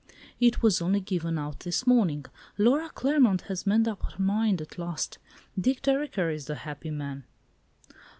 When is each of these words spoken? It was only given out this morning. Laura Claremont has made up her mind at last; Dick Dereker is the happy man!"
It 0.39 0.63
was 0.63 0.81
only 0.81 0.99
given 0.99 1.37
out 1.37 1.59
this 1.59 1.85
morning. 1.85 2.25
Laura 2.57 2.89
Claremont 2.89 3.41
has 3.41 3.67
made 3.67 3.87
up 3.87 4.01
her 4.01 4.19
mind 4.23 4.59
at 4.59 4.79
last; 4.79 5.19
Dick 5.59 5.83
Dereker 5.83 6.31
is 6.33 6.45
the 6.45 6.55
happy 6.55 6.89
man!" 6.89 7.23